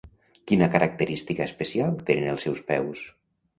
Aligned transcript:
Quina 0.51 0.69
característica 0.75 1.47
especial 1.51 1.95
tenen 2.11 2.33
els 2.35 2.49
seus 2.49 2.65
peus? 2.73 3.07